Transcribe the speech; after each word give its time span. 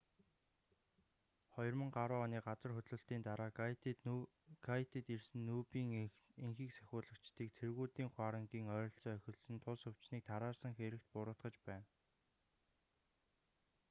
2010 1.57 2.15
оны 2.25 2.39
газар 2.47 2.71
хөдлөлтийн 2.75 3.23
дараа 3.27 3.51
гайтид 4.69 5.05
ирсэн 5.15 5.41
нүб-ын 5.49 5.87
энхийг 6.45 6.71
сахиулагчдыг 6.77 7.49
цэргүүдийн 7.57 8.11
хуарангийн 8.13 8.71
ойролцоо 8.75 9.11
эхэлсэн 9.17 9.57
тус 9.65 9.81
өвчнийг 9.91 10.23
тараасан 10.31 10.73
хэрэгт 10.77 11.07
буруутгаж 11.13 11.55
байна 11.67 11.87